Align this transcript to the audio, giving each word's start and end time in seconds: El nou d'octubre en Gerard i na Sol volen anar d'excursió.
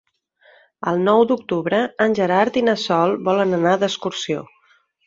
El 0.91 0.97
nou 1.09 1.25
d'octubre 1.33 1.83
en 2.07 2.17
Gerard 2.23 2.59
i 2.63 2.67
na 2.71 2.77
Sol 2.87 3.17
volen 3.31 3.59
anar 3.61 3.79
d'excursió. 3.85 4.47